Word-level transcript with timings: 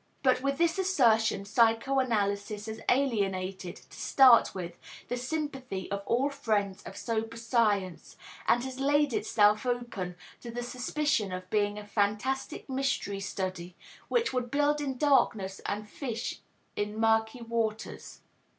But 0.23 0.41
with 0.41 0.57
this 0.57 0.79
assertion 0.79 1.45
psychoanalysis 1.45 2.65
has 2.65 2.81
alienated, 2.89 3.75
to 3.75 3.99
start 3.99 4.55
with, 4.55 4.79
the 5.09 5.15
sympathy 5.15 5.91
of 5.91 6.01
all 6.07 6.31
friends 6.31 6.81
of 6.87 6.97
sober 6.97 7.37
science, 7.37 8.17
and 8.47 8.63
has 8.63 8.79
laid 8.79 9.13
itself 9.13 9.63
open 9.63 10.15
to 10.39 10.49
the 10.49 10.63
suspicion 10.63 11.31
of 11.31 11.47
being 11.51 11.77
a 11.77 11.85
fantastic 11.85 12.67
mystery 12.67 13.19
study 13.19 13.75
which 14.07 14.33
would 14.33 14.49
build 14.49 14.81
in 14.81 14.97
darkness 14.97 15.61
and 15.67 15.87
fish 15.87 16.39
in 16.75 16.99
murky 16.99 17.41
waters. 17.41 18.21